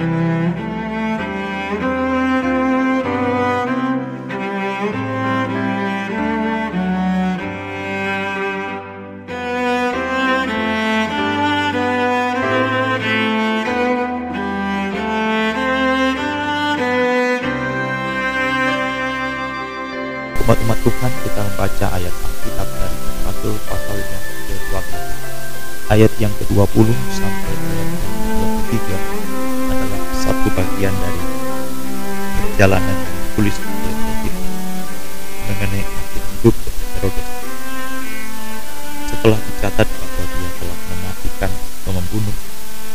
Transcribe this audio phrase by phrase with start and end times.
[0.00, 0.56] Umat-umat
[20.80, 22.98] Tuhan kita membaca ayat Alkitab dari
[23.28, 24.80] Rasul pasal yang ke-12
[25.92, 27.39] ayat yang ke-20 sampai
[30.80, 31.20] bagian dari
[32.40, 32.98] perjalanan
[33.36, 34.34] David
[35.44, 36.56] mengenai akhir hidup
[36.96, 37.28] Herodes
[39.12, 42.32] setelah dicatat bahwa dia telah mematikan atau membunuh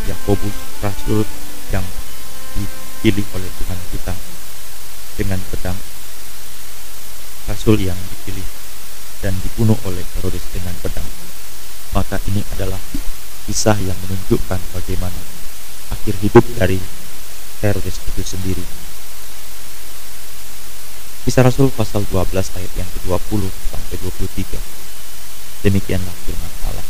[0.09, 1.29] Yakobus Rasul
[1.69, 1.85] yang
[2.57, 4.17] dipilih oleh Tuhan kita
[5.21, 5.77] dengan pedang
[7.45, 8.49] rasul yang dipilih
[9.21, 11.05] dan dibunuh oleh Herodes dengan pedang.
[11.93, 12.81] Maka ini adalah
[13.45, 15.21] kisah yang menunjukkan bagaimana
[15.93, 16.81] akhir hidup dari
[17.63, 18.65] Herodes itu sendiri.
[21.25, 24.59] Kisah Rasul pasal 12 ayat yang ke-20 sampai 23.
[25.65, 26.87] Demikianlah firman Allah.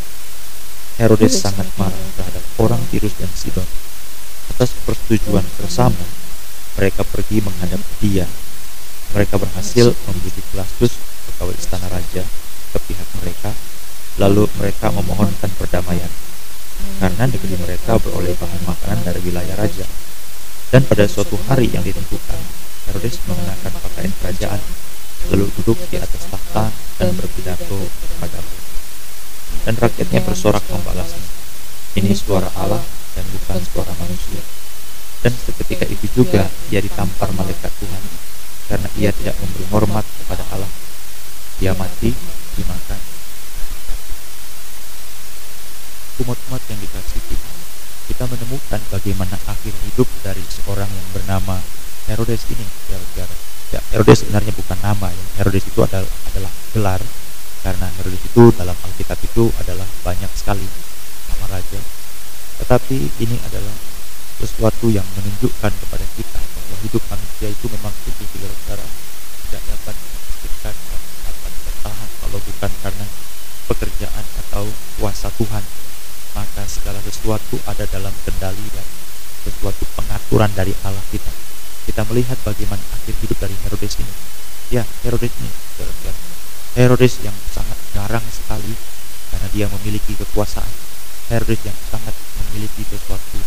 [0.99, 3.67] Herodes sangat marah terhadap orang Tirus dan Sidon.
[4.51, 6.03] Atas persetujuan bersama,
[6.75, 8.27] mereka pergi menghadap dia
[9.15, 10.99] mereka berhasil membujuk Blastus
[11.31, 12.23] pegawai istana raja
[12.75, 13.55] ke pihak mereka,
[14.19, 16.11] lalu mereka memohonkan perdamaian
[16.99, 19.87] karena negeri mereka beroleh bahan makanan dari wilayah raja.
[20.73, 22.41] Dan pada suatu hari yang ditentukan,
[22.89, 24.61] Herodes mengenakan pakaian kerajaan,
[25.29, 28.39] lalu duduk di atas tahta dan berpidato kepada.
[29.65, 31.25] Dan rakyatnya bersorak membalasnya,
[31.97, 32.81] ini suara Allah
[33.15, 34.41] dan bukan suara manusia.
[35.25, 38.03] Dan seketika itu juga ia ditampar malaikat Tuhan
[38.69, 40.69] karena ia tidak memberi hormat kepada Allah.
[41.63, 42.13] Ia mati
[42.59, 42.99] dimakan.
[46.21, 47.21] Umat-umat yang dikasih
[48.15, 51.59] kita menemukan bagaimana akhir hidup dari seorang yang bernama
[52.07, 52.63] Herodes ini.
[52.87, 53.35] Gara-gara
[53.75, 55.25] ya, Herodes sebenarnya bukan nama ya.
[55.43, 57.03] Herodes itu adalah adalah gelar
[57.59, 60.63] karena Herodes itu dalam Alkitab itu adalah banyak sekali
[61.27, 61.75] nama raja.
[62.63, 63.75] Tetapi ini adalah
[64.39, 68.87] sesuatu yang menunjukkan kepada kita bahwa hidup manusia itu memang sungguh saudara
[69.51, 70.75] tidak dapat dipastikan
[71.27, 73.05] dapat bertahan kalau bukan karena
[73.67, 74.63] pekerjaan atau
[75.03, 75.63] kuasa Tuhan
[77.25, 78.85] sesuatu ada dalam kendali dan
[79.41, 81.33] sesuatu pengaturan dari Allah kita.
[81.89, 84.13] Kita melihat bagaimana akhir hidup dari Herodes ini.
[84.69, 85.49] Ya Herodes ini.
[86.77, 88.77] Herodes yang sangat garang sekali
[89.33, 90.69] karena dia memiliki kekuasaan.
[91.33, 92.13] Herodes yang sangat
[92.45, 93.41] memiliki sesuatu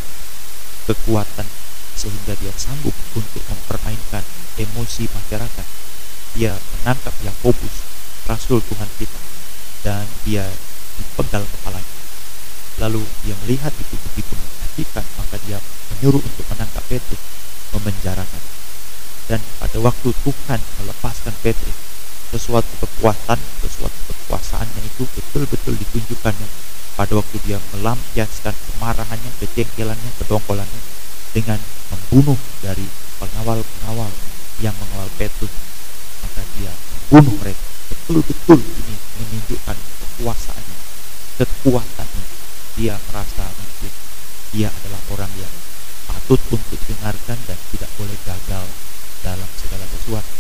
[0.91, 1.47] kekuatan
[1.95, 4.27] sehingga dia sanggup untuk mempermainkan
[4.59, 5.67] emosi masyarakat.
[6.35, 6.51] Dia
[6.83, 7.87] menangkap Yakobus,
[8.27, 9.23] rasul Tuhan kita,
[9.87, 10.51] dan dia
[10.99, 11.99] dipenggal kepalanya.
[12.79, 15.59] Lalu dia melihat itu begitu menyakitkan, maka dia
[15.95, 17.23] menyuruh untuk menangkap Petrus,
[17.75, 18.43] memenjarakan.
[19.29, 21.77] Dan pada waktu Tuhan melepaskan Petrus,
[22.31, 26.49] sesuatu kekuatan, sesuatu kekuasaannya itu betul-betul ditunjukkannya
[26.99, 30.81] pada waktu dia melampiaskan kemarahannya, kejengkelannya, kedongkolannya
[31.33, 31.61] dengan
[31.93, 32.85] membunuh dari
[33.21, 34.11] pengawal-pengawal
[34.59, 35.53] yang mengawal Petrus
[36.25, 40.79] maka dia membunuh mereka betul-betul ini menunjukkan kekuasaannya
[41.39, 42.25] kekuatannya
[42.75, 43.93] dia merasa mungkin
[44.51, 45.55] dia adalah orang yang
[46.11, 48.67] patut untuk dengarkan dan tidak boleh gagal
[49.23, 50.35] dalam segala sesuatu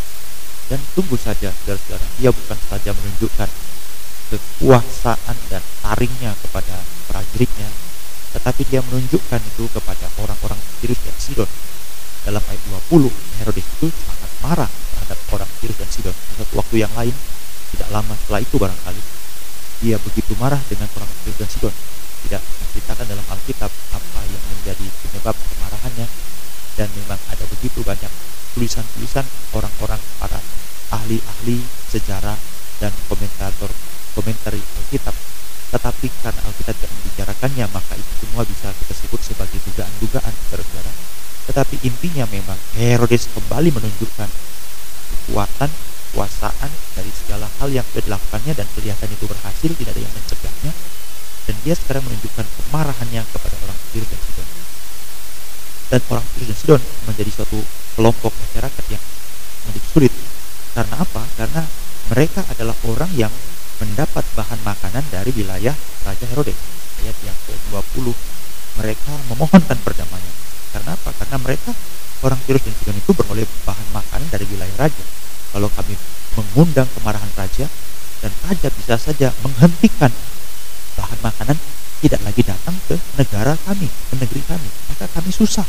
[1.09, 3.49] tunggu saja saudara-saudara dia bukan saja menunjukkan
[4.29, 6.77] kekuasaan dan taringnya kepada
[7.09, 7.65] prajuritnya,
[8.37, 11.49] tetapi dia menunjukkan itu kepada orang-orang Tirus dan Sidon.
[12.29, 12.61] Dalam ayat
[12.93, 13.09] 20,
[13.41, 16.13] Herodes itu sangat marah terhadap orang Tirus dan Sidon.
[16.13, 17.17] Satu waktu yang lain,
[17.73, 19.03] tidak lama setelah itu barangkali,
[19.81, 21.75] dia begitu marah dengan orang Tirus dan Sidon.
[22.29, 26.05] Tidak menceritakan dalam Alkitab apa yang menjadi penyebab kemarahannya,
[26.77, 28.13] dan memang ada begitu banyak
[28.53, 29.25] tulisan-tulisan
[29.57, 30.37] orang-orang para
[30.93, 32.37] ahli-ahli sejarah
[32.81, 33.69] dan komentator
[34.17, 35.17] komentar Alkitab
[35.69, 40.93] tetapi karena Alkitab tidak membicarakannya maka itu semua bisa kita sebut sebagai dugaan-dugaan saudara
[41.49, 44.31] tetapi intinya memang Herodes kembali menunjukkan
[45.11, 45.71] kekuatan
[46.15, 50.73] kuasaan dari segala hal yang sudah dilakukannya dan kelihatan itu berhasil tidak ada yang mencegahnya
[51.51, 54.49] dan dia sekarang menunjukkan kemarahannya kepada orang Tir dan Sidon
[55.91, 57.59] dan orang Tir dan Sidon menjadi suatu
[57.99, 59.03] kelompok masyarakat yang
[59.67, 60.13] menjadi sulit
[60.79, 61.23] karena apa?
[61.35, 61.63] karena
[62.09, 63.33] mereka adalah orang yang
[63.79, 66.59] mendapat bahan makanan dari wilayah Raja Herodes.
[66.99, 68.11] Ayat yang ke-20,
[68.83, 70.35] mereka memohonkan perdamaian.
[70.75, 71.15] Karena apa?
[71.15, 71.71] Karena mereka
[72.27, 75.05] orang Tirus dan Sidon itu beroleh bahan makanan dari wilayah raja.
[75.51, 75.99] Kalau kami
[76.39, 77.67] mengundang kemarahan raja
[78.23, 80.15] dan raja bisa saja menghentikan
[80.95, 81.59] bahan makanan
[81.99, 85.67] tidak lagi datang ke negara kami, ke negeri kami, maka kami susah.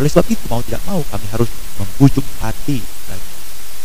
[0.00, 2.80] oleh sebab itu mau tidak mau kami harus membujuk hati
[3.12, 3.30] raja.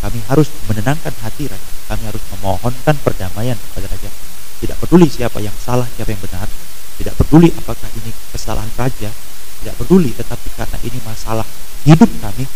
[0.07, 1.69] Kami harus menenangkan hati raja.
[1.91, 4.07] Kami harus memohonkan perdamaian kepada raja.
[4.63, 6.47] Tidak peduli siapa yang salah siapa yang benar.
[6.95, 9.11] Tidak peduli apakah ini kesalahan raja.
[9.59, 11.43] Tidak peduli tetapi karena ini masalah
[11.83, 12.47] hidup kami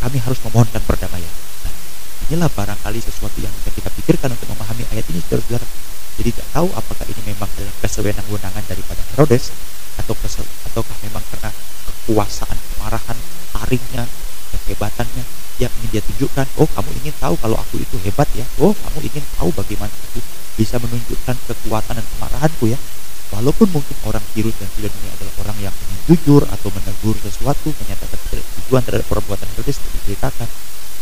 [0.00, 1.34] kami harus memohonkan perdamaian.
[1.64, 1.74] Nah,
[2.28, 5.66] inilah barangkali sesuatu yang bisa kita pikirkan untuk memahami ayat ini saudara-saudara.
[6.20, 9.52] Jadi tidak tahu apakah ini memang adalah kesewenang-wenangan daripada Herodes
[10.00, 11.52] atau kesel, ataukah memang karena
[11.86, 13.18] kekuasaan kemarahan
[13.52, 14.04] taringnya
[14.50, 15.24] kehebatannya
[15.60, 18.44] yang ingin dia tunjukkan oh kamu ingin tahu kalau aku itu hebat ya?
[18.64, 20.24] Oh kamu ingin tahu bagaimana aku
[20.56, 22.78] bisa menunjukkan kekuatan dan kemarahanku ya
[23.30, 27.70] walaupun mungkin orang Kirus dan Sidon ini adalah orang yang ingin jujur atau menegur sesuatu
[27.70, 30.48] menyatakan tujuan terhadap perbuatan seperti diceritakan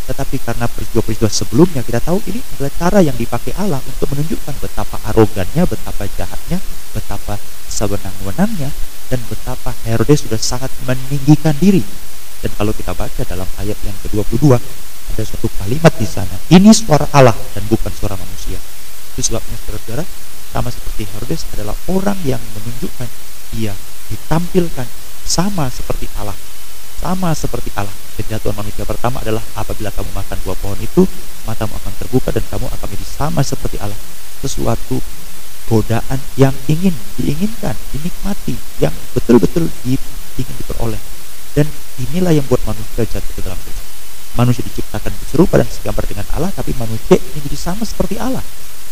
[0.09, 4.97] tetapi karena peristiwa-peristiwa sebelumnya kita tahu ini adalah cara yang dipakai Allah untuk menunjukkan betapa
[5.05, 6.57] arogannya, betapa jahatnya,
[6.97, 7.37] betapa
[7.69, 8.73] sewenang-wenangnya
[9.13, 11.85] dan betapa Herodes sudah sangat meninggikan diri.
[12.41, 14.57] Dan kalau kita baca dalam ayat yang ke-22
[15.13, 18.57] ada suatu kalimat di sana, ini suara Allah dan bukan suara manusia.
[19.13, 20.03] Itu sebabnya saudara-saudara
[20.49, 23.07] sama seperti Herodes adalah orang yang menunjukkan
[23.53, 23.73] dia
[24.09, 24.87] ditampilkan
[25.25, 26.35] sama seperti Allah.
[26.99, 27.93] Sama seperti Allah.
[28.19, 31.07] Kejatuhan manusia pertama adalah apabila kamu makan buah pohon itu
[31.47, 33.95] matamu akan terbuka dan kamu akan menjadi sama seperti Allah.
[34.43, 34.99] Sesuatu
[35.69, 40.99] godaan yang ingin diinginkan dinikmati yang betul-betul ingin diperoleh.
[41.55, 41.69] Dan
[42.01, 43.89] inilah yang buat manusia jatuh ke dalam dosa
[44.37, 48.39] manusia diciptakan serupa dan segambar dengan Allah tapi manusia ini jadi sama seperti Allah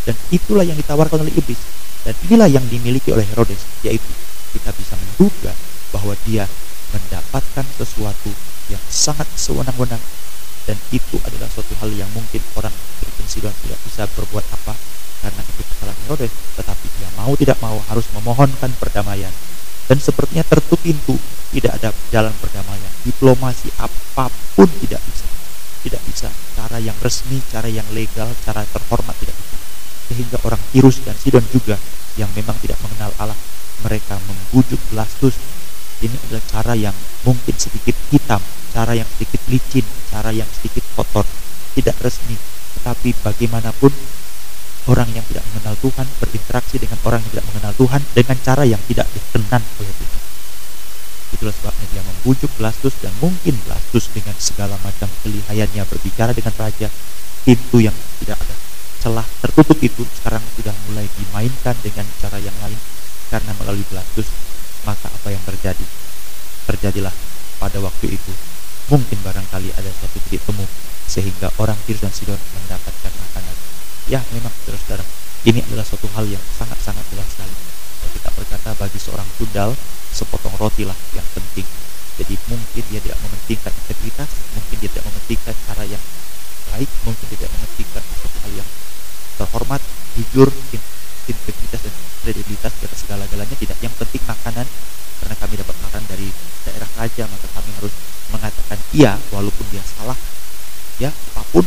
[0.07, 1.59] dan itulah yang ditawarkan oleh iblis.
[2.07, 4.07] Dan inilah yang dimiliki oleh Herodes, yaitu
[4.56, 5.51] kita bisa menduga
[5.92, 6.48] bahwa dia
[6.95, 8.31] mendapatkan sesuatu
[8.71, 10.00] yang sangat sewenang-wenang.
[10.63, 12.71] Dan itu adalah suatu hal yang mungkin orang
[13.27, 14.71] Sidon tidak bisa berbuat apa
[15.19, 16.31] karena itu kesalahan Herodes.
[16.56, 19.31] Tetapi dia mau tidak mau harus memohonkan perdamaian.
[19.92, 21.19] Dan sepertinya tertutup pintu
[21.51, 22.92] tidak ada jalan perdamaian.
[23.04, 25.27] Diplomasi apa pun tidak bisa.
[25.83, 26.31] Tidak bisa.
[26.56, 29.67] Cara yang resmi cara yang legal cara terhormat tidak bisa
[30.07, 31.75] sehingga orang Tirus dan Sidon juga
[32.15, 33.38] yang memang tidak mengenal Allah
[33.86, 35.36] mereka membujuk Blastus.
[35.98, 36.94] Ini adalah cara yang
[37.25, 38.38] mungkin sedikit hitam
[38.69, 39.81] cara yang sedikit licin
[40.13, 41.25] cara yang sedikit kotor
[41.74, 42.38] tidak resmi.
[42.77, 43.89] Tetapi bagaimanapun
[44.94, 48.81] orang yang tidak mengenal Tuhan berinteraksi dengan orang yang tidak mengenal Tuhan dengan cara yang
[48.86, 50.21] tidak dikenan oleh Tuhan.
[51.33, 56.88] Itulah sebabnya dia membujuk Blastus dan mungkin Blastus dengan segala macam kelihayannya berbicara dengan raja
[57.44, 58.67] pintu yang tidak ada
[59.02, 62.80] celah tertutup itu sekarang sudah mulai dimainkan dengan cara yang lain
[63.30, 64.28] karena melalui Blastus
[64.88, 65.84] maka apa yang terjadi?
[66.68, 67.12] Terjadilah
[67.60, 68.34] pada waktu itu.
[68.88, 70.64] Mungkin barangkali ada satu titik temu
[71.08, 73.56] sehingga orang Tir dan Sidon mendapatkan makanan.
[74.08, 75.04] Ya memang saudara-saudara
[75.44, 77.56] ini adalah suatu hal yang sangat-sangat jelas sekali.
[78.00, 79.76] Kalau kita berkata bagi seorang tundal
[80.16, 81.68] sepotong roti lah yang penting.
[82.18, 86.04] Jadi mungkin dia tidak mementingkan integritas mungkin dia tidak mementingkan cara yang
[86.74, 88.70] baik mungkin tidak mementingkan sesuatu hal yang
[89.38, 89.81] terhormat,
[90.18, 90.50] jujur,
[91.30, 91.94] integritas dan
[92.25, 93.78] kredibilitas di segala-galanya tidak.
[93.80, 94.68] Yang penting makanan
[95.22, 96.28] karena kami dapat makan dari
[96.66, 97.94] daerah raja maka kami harus
[98.30, 100.18] mengatakan iya walaupun dia salah
[100.98, 101.66] ya apa pun.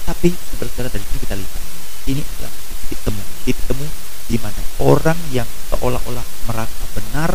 [0.00, 1.62] Tetapi saudara dari sini kita lihat.
[2.08, 2.52] Ini adalah
[2.88, 3.22] titik temu.
[3.44, 3.86] Titik temu
[4.30, 7.30] di mana orang yang seolah-olah merasa benar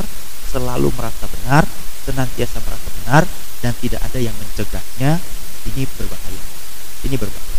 [0.50, 1.68] selalu merasa benar
[2.08, 3.24] senantiasa merasa benar
[3.60, 5.20] dan tidak ada yang mencegahnya
[5.68, 6.44] ini berbahaya.
[7.06, 7.55] Ini berbahaya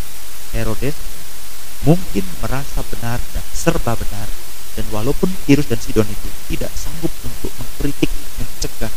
[1.87, 4.27] mungkin merasa benar dan serba benar
[4.75, 8.11] dan walaupun Tirus dan Sidon itu tidak sanggup untuk mengkritik
[8.43, 8.91] mencegah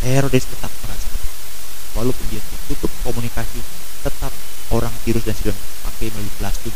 [0.00, 1.32] Herodes tetap merasa benar.
[2.00, 2.40] walaupun dia
[2.72, 3.60] tutup komunikasi
[4.00, 4.32] tetap
[4.72, 6.72] orang Tirus dan Sidon pakai melalui plastik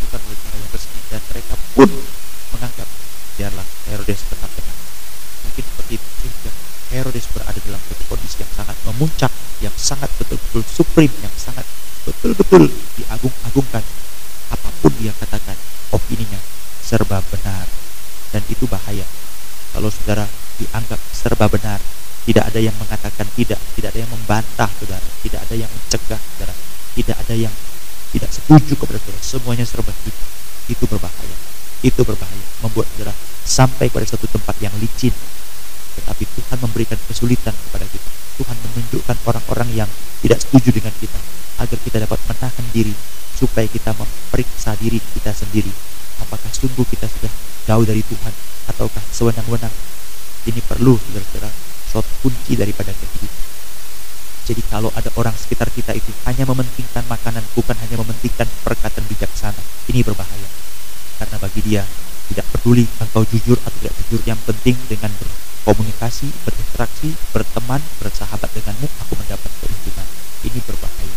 [0.00, 1.90] bukan melalui cara yang resmi dan mereka pun
[2.56, 2.88] menganggap
[3.36, 4.76] biarlah Herodes tetap benar
[5.44, 6.50] mungkin seperti itu sehingga
[6.88, 11.68] Herodes berada dalam kondisi yang sangat memuncak yang sangat betul-betul supreme yang sangat
[12.08, 13.84] betul-betul diagung-agungkan
[14.52, 15.56] apa pun dia katakan
[15.90, 16.38] opininya
[16.84, 17.66] serba benar
[18.30, 19.06] dan itu bahaya
[19.72, 20.28] kalau saudara
[20.60, 21.80] dianggap serba benar
[22.24, 26.54] tidak ada yang mengatakan tidak tidak ada yang membantah saudara tidak ada yang mencegah saudara
[26.94, 27.54] tidak ada yang
[28.44, 30.34] setuju kepada saudara semuanya serba setuju
[30.68, 31.36] itu berbahaya.
[31.84, 32.44] Itu berbahaya.
[32.64, 33.12] Membuat saudara
[33.44, 35.12] sampai pada satu tempat yang licin.
[36.00, 38.08] Tetapi Tuhan memberikan kesulitan kepada kita.
[38.40, 39.90] Tuhan menunjukkan orang-orang yang
[40.24, 41.20] tidak setuju dengan kita.
[41.60, 42.94] Agar kita dapat menahan diri
[43.36, 45.70] supaya kita memeriksa diri kita sendiri.
[46.24, 47.32] Apakah sungguh kita sudah
[47.68, 48.32] jauh dari Tuhan?
[48.72, 49.72] Ataukah sewenang-wenang?
[50.44, 51.50] Ini perlu saudara-saudara
[51.88, 53.43] suatu kunci daripada kehidupan
[54.44, 59.60] jadi kalau ada orang sekitar kita itu hanya mementingkan makanan bukan hanya mementingkan perkataan bijaksana
[59.88, 60.48] ini berbahaya
[61.18, 61.82] karena bagi dia
[62.28, 68.88] tidak peduli engkau jujur atau tidak jujur yang penting dengan berkomunikasi, berinteraksi, berteman, bersahabat denganmu,
[69.04, 70.06] aku mendapat keuntungan.
[70.44, 71.16] Ini berbahaya.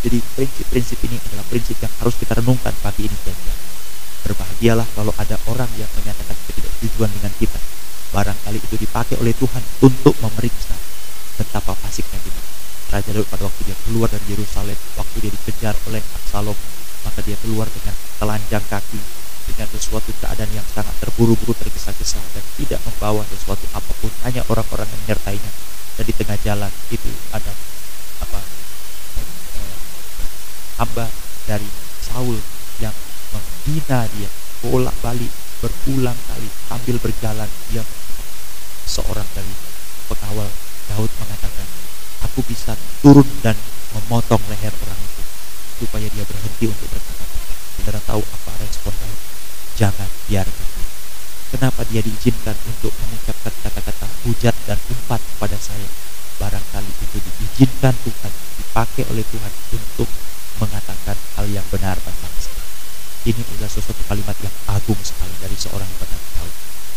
[0.00, 3.52] Jadi prinsip-prinsip ini adalah prinsip yang harus kita renungkan pagi ini saja.
[4.26, 7.60] Berbahagialah kalau ada orang yang menyatakan ketidaksetujuan dengan kita.
[8.10, 10.74] Barangkali itu dipakai oleh Tuhan untuk memeriksa
[11.38, 12.39] betapa fasiknya kita.
[12.90, 16.58] Raja Daud pada waktu dia keluar dari Yerusalem, waktu dia dikejar oleh Absalom,
[17.06, 18.98] maka dia keluar dengan telanjang kaki,
[19.46, 24.10] dengan sesuatu keadaan yang sangat terburu-buru tergesa-gesa dan tidak membawa sesuatu apa pun.
[24.26, 25.50] Hanya orang-orang yang menyertainya.
[25.94, 27.52] Dan di tengah jalan itu ada
[28.24, 28.40] apa
[30.80, 31.06] hamba
[31.44, 31.68] dari
[32.00, 32.40] Saul
[32.80, 32.94] yang
[33.36, 34.30] menghina dia
[34.64, 35.28] bolak-balik
[35.60, 37.50] berulang kali sambil berjalan.
[37.68, 37.84] Dia
[38.88, 39.52] seorang dari
[40.08, 40.48] pengawal
[40.88, 41.59] Daud mengatakan
[42.30, 43.58] aku bisa turun dan
[43.90, 45.22] memotong leher orang itu
[45.82, 47.54] supaya dia berhenti untuk berkata-kata.
[47.74, 49.18] Saudara tahu apa respon Daud?
[49.74, 50.90] Jangan biarkan dia.
[51.50, 55.90] Kenapa dia diizinkan untuk mengucapkan kata-kata hujat dan umpat kepada saya?
[56.38, 58.32] Barangkali itu diizinkan Tuhan,
[58.62, 60.06] dipakai oleh Tuhan untuk
[60.62, 62.62] mengatakan hal yang benar tentang saya.
[63.26, 66.50] Ini adalah sesuatu kalimat yang agung sekali dari seorang yang tahu.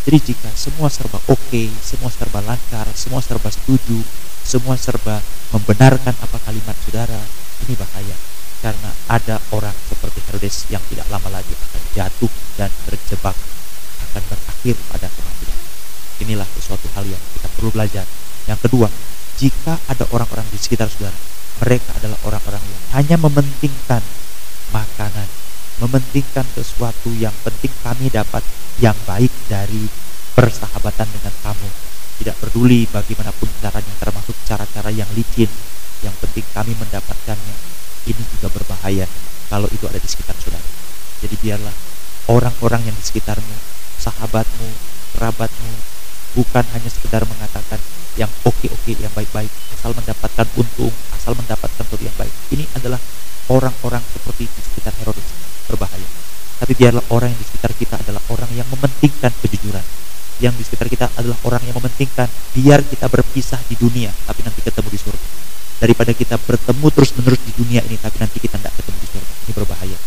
[0.05, 3.97] Jadi jika semua serba oke, okay, semua serba lancar, semua serba setuju,
[4.43, 5.23] semua serba
[5.55, 7.19] membenarkan apa kalimat saudara,
[7.65, 8.15] ini bahaya
[8.63, 13.35] karena ada orang seperti Herodes yang tidak lama lagi akan jatuh dan terjebak
[14.11, 15.57] akan berakhir pada kematian.
[16.23, 18.07] Inilah sesuatu hal yang kita perlu belajar.
[18.47, 18.87] Yang kedua,
[19.35, 21.15] jika ada orang-orang di sekitar saudara,
[21.59, 24.03] mereka adalah orang-orang yang hanya mementingkan
[24.71, 25.27] makanan,
[25.83, 28.43] mementingkan sesuatu yang penting kami dapat
[28.79, 29.91] yang baik dari
[30.33, 31.69] persahabatan dengan kamu.
[32.13, 35.49] Tidak peduli bagaimanapun caranya, termasuk cara-cara yang licin,
[36.03, 37.55] yang penting kami mendapatkannya
[38.03, 39.07] ini juga berbahaya
[39.47, 40.63] kalau itu ada di sekitar saudara.
[41.23, 41.75] Jadi biarlah
[42.27, 43.55] orang-orang yang di sekitarmu,
[43.99, 44.69] sahabatmu,
[45.15, 45.73] kerabatmu,
[46.35, 47.79] bukan hanya sekedar mengatakan
[48.19, 52.33] yang oke-oke, yang baik-baik, asal mendapatkan untung, asal mendapatkan sesuatu yang baik.
[52.51, 52.99] Ini adalah
[53.49, 55.27] orang-orang seperti di sekitar Herodes,
[55.71, 56.09] berbahaya.
[56.59, 59.83] Tapi biarlah orang yang di sekitar kita adalah orang yang mementingkan kejujuran.
[60.43, 64.59] Yang di sekitar kita adalah orang yang mementingkan biar kita berpisah di dunia, tapi nanti
[64.59, 65.27] ketemu di surga
[65.83, 69.31] daripada kita bertemu terus-menerus di dunia ini tapi nanti kita tidak ketemu di surga.
[69.43, 69.97] Ini berbahaya.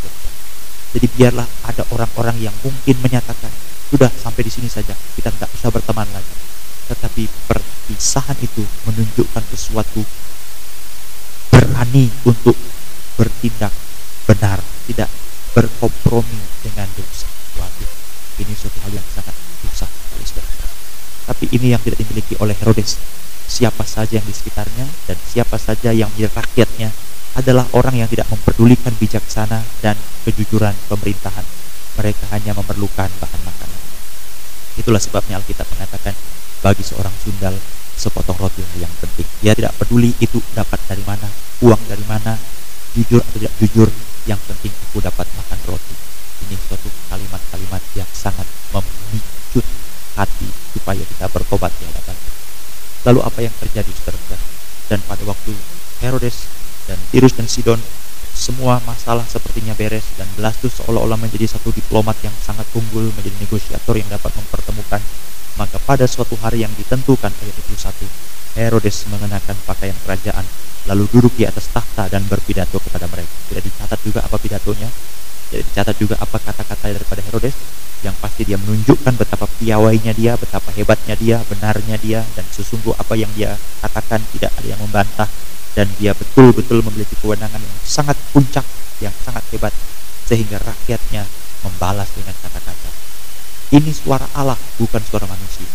[0.97, 3.53] Jadi biarlah ada orang-orang yang mungkin menyatakan
[3.93, 6.35] sudah sampai di sini saja kita tidak usah berteman lagi.
[6.89, 10.01] Tetapi perpisahan itu menunjukkan sesuatu
[11.53, 12.57] berani untuk
[13.21, 13.75] bertindak
[14.25, 15.13] benar, tidak
[15.53, 17.29] berkompromi dengan dosa.
[17.61, 17.91] Waduh,
[18.41, 19.96] ini suatu hal yang sangat susah
[21.27, 22.97] Tapi ini yang tidak dimiliki oleh Herodes
[23.47, 26.91] siapa saja yang di sekitarnya dan siapa saja yang menjadi rakyatnya
[27.39, 29.95] adalah orang yang tidak memperdulikan bijaksana dan
[30.27, 31.47] kejujuran pemerintahan.
[31.97, 33.81] Mereka hanya memerlukan bahan makanan.
[34.77, 36.13] Itulah sebabnya Alkitab mengatakan
[36.61, 37.55] bagi seorang sundal
[37.97, 39.25] sepotong roti yang penting.
[39.41, 41.29] Dia tidak peduli itu dapat dari mana,
[41.65, 42.37] uang dari mana,
[42.93, 43.89] jujur atau tidak jujur,
[44.29, 45.95] yang penting aku dapat makan roti.
[46.45, 49.65] Ini suatu kalimat-kalimat yang sangat memicu
[50.17, 52.15] hati supaya kita bertobat di hadapan
[53.11, 54.47] Lalu apa yang terjadi saudara-saudara?
[54.87, 55.51] Dan pada waktu
[55.99, 56.47] Herodes
[56.87, 57.83] dan Tirus dan Sidon
[58.31, 63.99] semua masalah sepertinya beres dan Blastus seolah-olah menjadi satu diplomat yang sangat unggul menjadi negosiator
[63.99, 65.03] yang dapat mempertemukan.
[65.59, 68.07] Maka pada suatu hari yang ditentukan ayat 21
[68.59, 70.47] Herodes mengenakan pakaian kerajaan
[70.87, 73.31] lalu duduk di atas tahta dan berpidato kepada mereka.
[73.51, 74.87] Tidak dicatat juga apa pidatonya
[75.51, 77.55] tidak dicatat juga apa kata-kata daripada Herodes
[78.05, 83.17] yang pasti dia menunjukkan betapa piawainya dia, betapa hebatnya dia, benarnya dia, dan sesungguh apa
[83.17, 85.29] yang dia katakan tidak ada yang membantah,
[85.73, 88.65] dan dia betul-betul memiliki kewenangan yang sangat puncak,
[89.01, 89.73] yang sangat hebat,
[90.29, 91.25] sehingga rakyatnya
[91.65, 92.91] membalas dengan kata-kata.
[93.75, 95.67] Ini suara Allah, bukan suara manusia.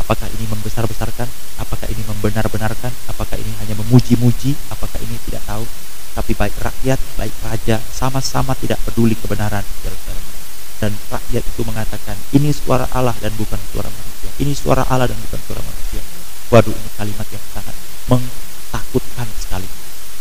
[0.00, 1.28] Apakah ini membesar-besarkan?
[1.58, 2.92] Apakah ini membenar-benarkan?
[3.10, 4.54] Apakah ini hanya memuji-muji?
[4.70, 5.66] Apakah ini tidak tahu?
[6.16, 9.60] Tapi baik rakyat, baik raja, sama-sama tidak peduli kebenaran.
[10.80, 14.30] Dan rakyat itu mengatakan ini suara Allah dan bukan suara manusia.
[14.40, 16.00] Ini suara Allah dan bukan suara manusia.
[16.52, 17.76] Waduh ini kalimat yang sangat
[18.08, 19.68] mentakutkan sekali.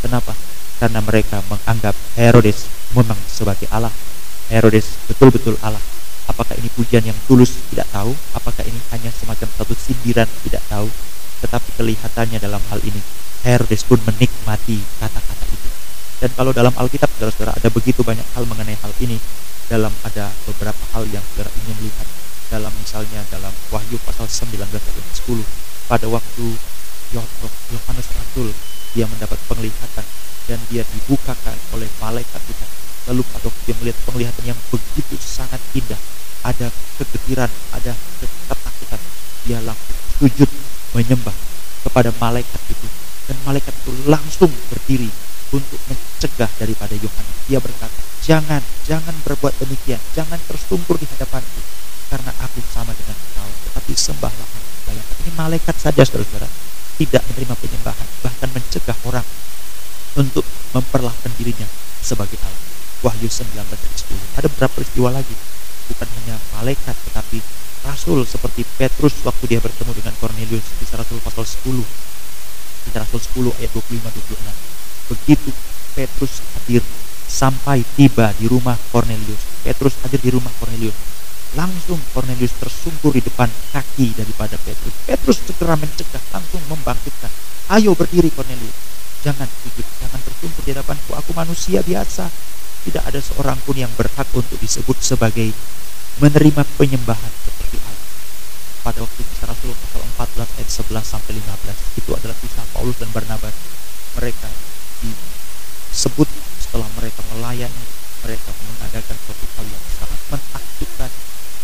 [0.04, 0.32] Kenapa?
[0.80, 3.92] Karena mereka menganggap Herodes memang sebagai Allah.
[4.52, 5.84] Herodes betul-betul Allah.
[6.28, 7.56] Apakah ini pujian yang tulus?
[7.72, 8.16] Tidak tahu.
[8.36, 10.28] Apakah ini hanya semacam satu sindiran?
[10.44, 10.88] Tidak tahu.
[11.44, 13.00] Tetapi kelihatannya dalam hal ini
[13.44, 15.75] Herodes pun menikmati kata-kata itu
[16.26, 19.22] dan kalau dalam Alkitab saudara-saudara ada begitu banyak hal mengenai hal ini.
[19.70, 22.08] Dalam ada beberapa hal yang saudara ingin lihat.
[22.50, 26.46] Dalam misalnya dalam Wahyu pasal 19 ayat 10 pada waktu
[27.14, 28.50] Yohanes Rasul
[28.98, 30.02] dia mendapat penglihatan.
[30.50, 32.70] Dan dia dibukakan oleh malaikat Tuhan
[33.06, 36.02] lalu pada waktu dia melihat penglihatan yang begitu sangat indah.
[36.42, 39.02] Ada kegetiran ada ketakutan.
[39.46, 40.50] Dia langsung sujud
[40.98, 41.38] menyembah
[41.86, 42.88] kepada malaikat itu.
[43.30, 45.14] Dan malaikat itu langsung berdiri
[45.54, 45.78] untuk
[46.16, 47.38] mencegah daripada Yohanes.
[47.52, 50.00] Dia berkata, "Jangan, jangan berbuat demikian.
[50.16, 51.60] Jangan tersungkur di hadapanku
[52.08, 56.48] karena aku sama dengan kau, tetapi sembahlah aku." Bayangkan ini malaikat saja Saudara-saudara
[56.96, 59.28] tidak menerima penyembahan, bahkan mencegah orang
[60.16, 61.68] untuk memperlakukan dirinya
[62.00, 62.64] sebagai Allah.
[63.04, 64.40] Wahyu 19 ayat 10.
[64.40, 65.36] Ada beberapa peristiwa lagi.
[65.92, 67.44] Bukan hanya malaikat tetapi
[67.86, 71.86] rasul seperti Petrus waktu dia bertemu dengan Cornelius di Rasul pasal 10
[72.86, 73.22] Kisah Rasul
[73.54, 75.14] 10 ayat 25-26.
[75.14, 75.50] Begitu
[75.96, 76.84] Petrus hadir
[77.26, 79.40] sampai tiba di rumah Cornelius.
[79.64, 80.94] Petrus hadir di rumah Cornelius.
[81.56, 84.92] Langsung Cornelius tersungkur di depan kaki daripada Petrus.
[85.08, 87.32] Petrus segera mencegah, langsung membangkitkan.
[87.72, 88.76] Ayo berdiri Cornelius.
[89.24, 91.16] Jangan sujud, jangan tersungkur di hadapanku.
[91.16, 92.28] Aku manusia biasa.
[92.86, 95.50] Tidak ada seorang pun yang berhak untuk disebut sebagai
[96.22, 98.06] menerima penyembahan seperti Allah
[98.86, 100.06] pada waktu kisah Rasul pasal
[100.46, 103.52] 14 ayat 11 sampai 15 itu adalah kisah Paulus dan Barnabas
[104.14, 104.46] mereka
[105.96, 106.28] disebut
[106.60, 107.86] setelah mereka melayani
[108.28, 111.12] mereka mengadakan suatu hal yang sangat menakjubkan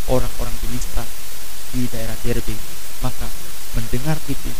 [0.08, 1.04] orang-orang di Listra
[1.76, 2.56] di daerah Derbe
[3.04, 3.28] maka
[3.76, 4.52] mendengar itu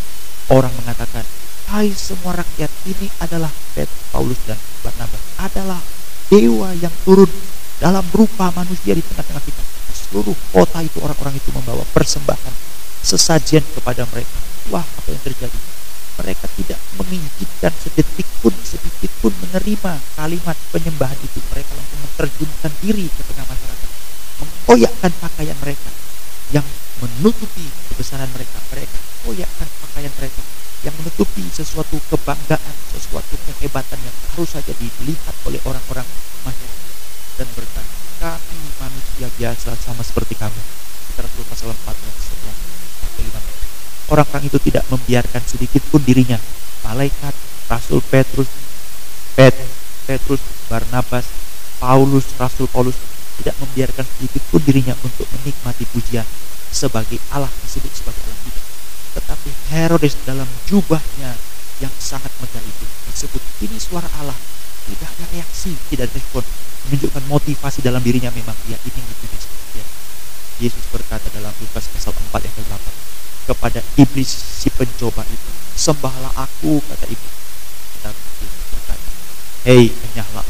[0.52, 1.24] orang mengatakan
[1.72, 5.80] hai semua rakyat ini adalah Pet, Paulus dan Barnabas adalah
[6.28, 7.32] dewa yang turun
[7.80, 9.64] dalam rupa manusia di tengah-tengah kita
[10.12, 12.52] seluruh kota itu orang-orang itu membawa persembahan
[13.00, 14.36] sesajian kepada mereka.
[14.68, 15.58] Wah, apa yang terjadi?
[16.22, 21.42] Mereka tidak menginginkan sedetik pun, sedikit pun menerima kalimat penyembahan itu.
[21.50, 23.90] Mereka langsung menerjunkan diri ke tengah masyarakat,
[24.38, 25.90] mengkoyakkan pakaian mereka
[26.54, 26.66] yang
[27.02, 28.62] menutupi kebesaran mereka.
[28.70, 30.42] Mereka koyakkan pakaian mereka
[30.82, 36.06] yang menutupi sesuatu kebanggaan, sesuatu kehebatan yang harus saja dilihat oleh orang-orang
[36.42, 36.90] masyarakat
[37.38, 37.82] dan berkata,
[38.22, 40.62] kami manusia biasa sama seperti kamu.
[41.12, 42.11] Kita pasal 4 ayat 11
[44.12, 46.36] Orang-orang itu tidak membiarkan sedikit pun dirinya.
[46.84, 47.32] Malaikat,
[47.64, 48.44] Rasul Petrus,
[49.32, 49.56] Pet,
[50.04, 51.24] Petrus, Barnabas,
[51.80, 52.92] Paulus, Rasul Paulus
[53.40, 56.28] tidak membiarkan sedikit pun dirinya untuk menikmati pujian
[56.68, 58.64] sebagai Allah disebut sebagai Allah tidak.
[59.16, 61.32] Tetapi Herodes dalam jubahnya
[61.80, 64.36] yang sangat megah itu disebut ini suara Allah
[64.92, 66.44] tidak ada reaksi, tidak ada respon
[66.84, 69.40] menunjukkan motivasi dalam dirinya memang dia ingin dipuji
[69.80, 69.86] ya.
[70.60, 73.11] Yesus berkata dalam Lukas pasal 4 ayat 8
[73.48, 75.50] kepada iblis si pencoba itu.
[75.74, 77.34] Sembahlah aku kata iblis.
[78.42, 79.08] Yesus berkata
[79.62, 80.46] hei enyahlah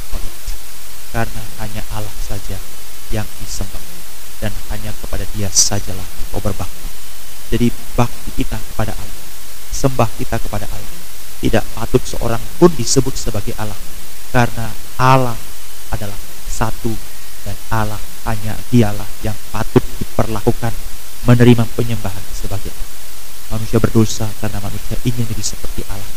[1.12, 2.57] karena hanya Allah saja
[3.12, 3.85] yang disembah
[4.40, 6.88] dan hanya kepada dia sajalah kau berbakti.
[7.52, 9.20] Jadi bakti kita kepada Allah
[9.72, 10.92] sembah kita kepada Allah
[11.42, 13.76] tidak patut seorang pun disebut sebagai Allah.
[14.31, 15.37] Karena Allah
[15.90, 16.16] adalah
[16.48, 16.94] satu
[17.42, 17.98] dan Allah
[18.31, 20.70] hanya dialah yang patut diperlakukan
[21.27, 22.91] menerima penyembahan sebagai Allah.
[23.59, 26.11] Manusia berdosa karena manusia ingin jadi seperti Allah.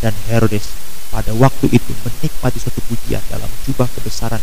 [0.00, 0.70] Dan Herodes
[1.10, 4.40] pada waktu itu menikmati suatu pujian dalam jubah kebesaran.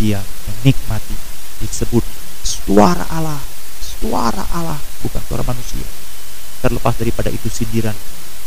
[0.00, 1.14] Dia menikmati
[1.62, 2.02] disebut
[2.42, 3.40] suara Allah,
[3.80, 5.86] suara Allah bukan suara manusia.
[6.64, 7.94] Terlepas daripada itu sindiran,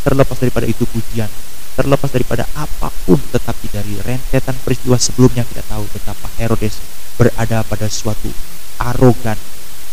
[0.02, 1.30] terlepas daripada itu pujian,
[1.78, 6.82] terlepas daripada apa pun tetapi dari rentetan peristiwa sebelumnya kita tahu betapa Herodes
[7.22, 8.34] berada pada suatu
[8.82, 9.38] arogan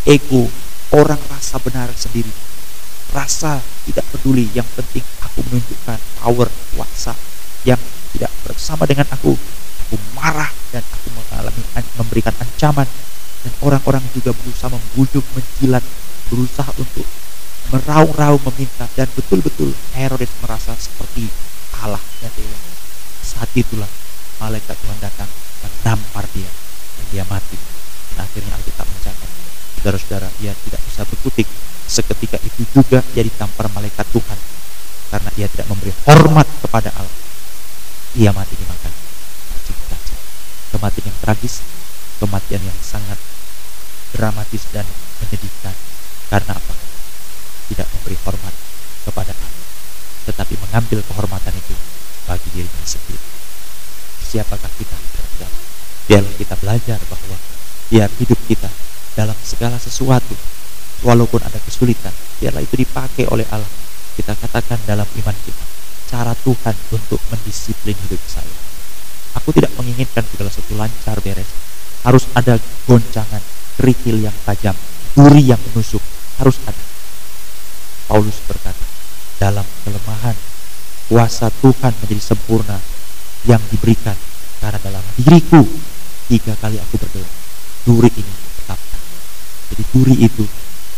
[0.08, 0.48] ego
[0.92, 2.30] orang rasa benar sendiri.
[3.14, 4.50] Rasa tidak peduli.
[4.52, 7.14] Yang penting aku menunjukkan power kuasa
[7.64, 7.80] yang
[8.12, 9.32] tidak bersama dengan aku.
[9.88, 11.62] Aku marah dan aku mengalami
[11.96, 12.88] memberikan ancaman.
[13.44, 15.84] Dan orang-orang juga berusaha membujuk menjilat
[16.32, 17.04] berusaha untuk
[17.72, 21.28] meraung-raung meminta dan betul-betul Herodes merasa seperti
[21.80, 22.58] Allah ya Dewa.
[23.24, 23.88] Saat itulah
[24.40, 26.48] malaikat Tuhan datang dan nampar dia
[27.00, 27.56] dan dia mati.
[28.14, 29.23] Dan akhirnya Alkitab mencatat,
[29.84, 31.44] saudara-saudara, dia tidak bisa berkutik.
[31.84, 34.38] Seketika itu juga dia ditampar malaikat Tuhan
[35.12, 37.18] karena ia tidak memberi hormat kepada Allah.
[38.16, 38.92] Ia mati dimakan
[40.72, 41.60] Kematian yang tragis,
[42.18, 43.20] kematian yang sangat
[44.16, 44.88] dramatis dan
[45.20, 45.76] menyedihkan.
[46.32, 46.74] Karena apa?
[47.68, 48.54] Tidak memberi hormat
[49.04, 49.54] kepada Allah
[50.24, 51.76] tetapi mengambil kehormatan itu
[52.24, 53.20] bagi dirinya sendiri.
[54.24, 55.52] Siapakah kita terhadap?
[56.08, 57.36] Biarlah kita belajar bahwa
[57.92, 58.72] biar hidup kita
[59.14, 60.34] dalam segala sesuatu,
[61.06, 63.70] walaupun ada kesulitan, biarlah itu dipakai oleh Allah.
[64.14, 65.64] Kita katakan dalam iman kita,
[66.06, 68.54] cara Tuhan untuk mendisiplin hidup saya.
[69.38, 71.50] Aku tidak menginginkan segala sesuatu lancar beres.
[72.06, 73.42] Harus ada goncangan,
[73.80, 74.76] kerikil yang tajam,
[75.18, 76.02] duri yang menusuk,
[76.38, 76.84] harus ada.
[78.06, 78.86] Paulus berkata,
[79.40, 80.36] dalam kelemahan
[81.10, 82.78] kuasa Tuhan menjadi sempurna
[83.44, 84.16] yang diberikan
[84.62, 85.60] karena dalam diriku
[86.32, 87.28] tiga kali aku berdoa
[87.84, 88.34] duri ini
[89.72, 90.44] jadi duri itu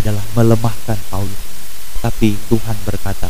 [0.02, 1.42] adalah melemahkan Paulus
[1.96, 3.26] Tapi Tuhan berkata,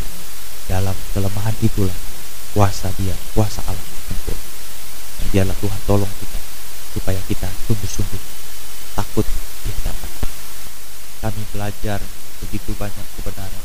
[0.66, 1.94] dalam kelemahan itulah
[2.52, 4.36] kuasa dia, kuasa Allah muncul.
[5.22, 6.40] Dan dialah Tuhan tolong kita,
[6.98, 8.22] supaya kita sungguh-sungguh
[8.98, 9.24] takut
[9.64, 10.10] di hadapan.
[11.24, 12.00] Kami belajar
[12.44, 13.64] begitu banyak kebenaran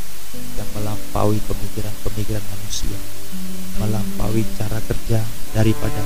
[0.56, 2.96] yang melampaui pemikiran-pemikiran manusia,
[3.84, 5.20] melampaui cara kerja
[5.52, 6.00] daripada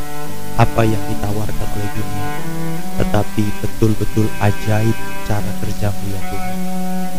[0.56, 2.30] apa yang ditawarkan oleh dunia,
[3.00, 4.96] tetapi betul-betul ajaib
[5.28, 6.56] cara kerjamu ya Tuhan.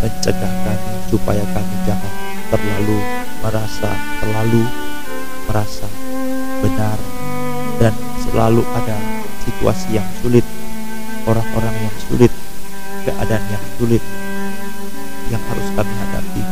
[0.00, 2.14] Mencegah kami supaya kami jangan
[2.48, 2.98] terlalu
[3.44, 3.92] merasa,
[4.24, 4.64] terlalu
[5.48, 5.88] merasa
[6.64, 6.98] benar
[7.76, 7.92] dan
[8.24, 8.96] selalu ada
[9.44, 10.44] situasi yang sulit,
[11.28, 12.32] orang-orang yang sulit,
[13.04, 14.02] keadaan yang sulit
[15.26, 16.42] yang harus kami hadapi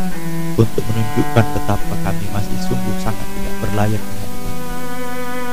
[0.58, 4.42] untuk menunjukkan betapa kami masih sungguh sangat tidak berlayak hadapan.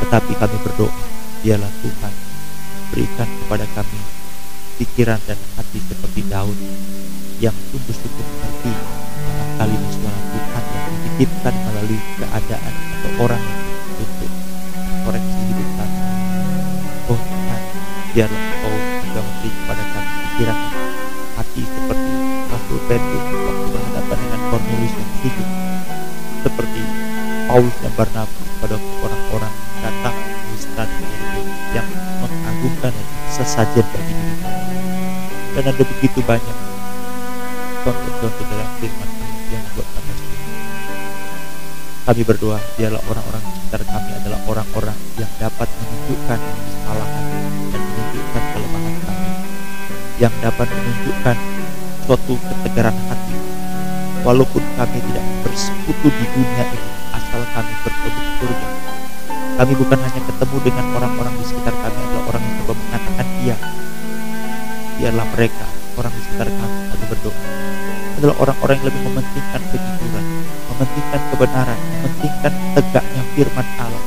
[0.02, 1.11] Tetapi kami berdoa,
[1.41, 2.13] dialah Tuhan,
[2.93, 3.97] berikan kepada kami
[4.77, 6.54] pikiran dan hati seperti Daud
[7.41, 8.73] yang sungguh-sungguh mengerti
[9.25, 13.43] dalam kalimat suara Tuhan yang dititipkan melalui keadaan atau orang
[13.97, 14.32] untuk
[15.01, 15.99] koreksi hidup kami.
[17.10, 17.62] Oh Tuhan,
[18.13, 20.60] biarlah Engkau juga memberi kepada kami pikiran
[21.41, 22.13] hati seperti
[22.54, 25.47] Rasul Petrus waktu berhadapan dengan Cornelius yang sujud
[26.45, 26.82] seperti
[27.49, 28.77] Paulus dan Barnabas pada
[33.45, 34.36] sesajen bagi diri
[35.51, 36.58] dan ada begitu banyak
[37.82, 39.10] contoh-contoh dalam firman
[39.49, 40.13] yang membuat kami
[42.01, 47.23] kami berdoa dialah orang-orang sekitar kami adalah orang-orang yang dapat menunjukkan kesalahan
[47.71, 49.27] dan menunjukkan kelemahan kami.
[50.19, 51.38] Yang dapat menunjukkan
[52.04, 53.36] suatu ketegaran hati.
[54.27, 58.67] Walaupun kami tidak bersekutu di dunia ini asal kami bertemu surga.
[59.56, 62.61] Kami bukan hanya ketemu dengan orang-orang di sekitar kami adalah orang yang
[65.01, 65.65] dialah mereka
[65.97, 67.41] orang di sekitar kami kami berdoa.
[68.21, 70.25] Adalah orang-orang yang lebih mementingkan kejujuran
[70.69, 74.03] mementingkan kebenaran mementingkan tegaknya firman Allah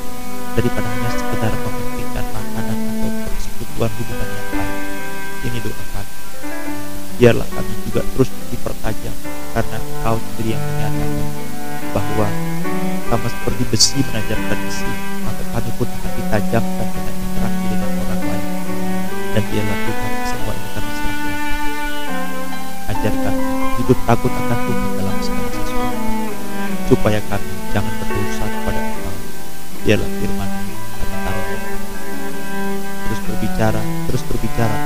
[0.54, 4.72] daripada hanya sekedar mementingkan makanan atau persekutuan hubungan yang lain
[5.50, 6.14] ini doa kami.
[7.18, 9.03] Biarlah kami juga terus dipertajam
[24.14, 26.02] takut akan Tuhan dalam segala sesuatu.
[26.86, 29.14] Supaya kami jangan berdosa kepada Engkau.
[29.82, 31.42] Biarlah firman kami
[33.10, 34.76] terus berbicara terus berbicara.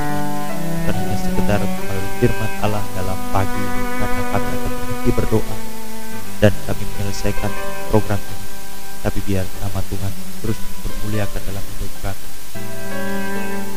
[0.64, 3.64] Bukan hanya sekedar melalui firman Allah dalam pagi
[4.00, 5.56] karena kami akan berhenti berdoa.
[6.40, 7.52] Dan kami menyelesaikan
[7.92, 8.46] program ini.
[9.04, 10.56] Tapi biar nama Tuhan terus
[10.88, 12.26] bermuliakan dalam hidup kami.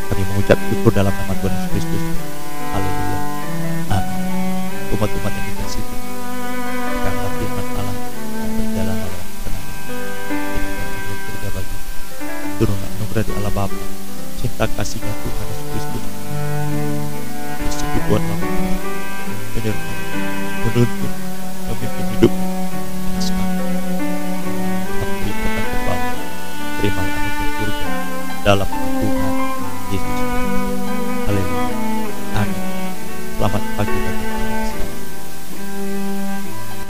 [0.07, 1.60] Kami mengucap syukur dalam nama Tuhan